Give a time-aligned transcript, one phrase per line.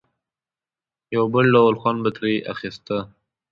[1.15, 2.97] یو بل ډول خوند به مې ترې اخیسته.